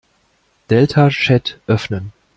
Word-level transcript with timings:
Deltachat 0.71 1.59
öffnen. 1.67 2.11